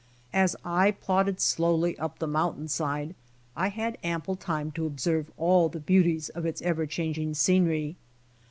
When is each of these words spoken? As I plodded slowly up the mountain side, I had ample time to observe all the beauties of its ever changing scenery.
As 0.33 0.55
I 0.65 0.89
plodded 0.89 1.39
slowly 1.39 1.95
up 1.99 2.17
the 2.17 2.25
mountain 2.25 2.67
side, 2.67 3.13
I 3.55 3.67
had 3.69 3.99
ample 4.03 4.35
time 4.35 4.71
to 4.71 4.87
observe 4.87 5.29
all 5.37 5.69
the 5.69 5.79
beauties 5.79 6.29
of 6.29 6.43
its 6.43 6.59
ever 6.63 6.87
changing 6.87 7.35
scenery. 7.35 7.95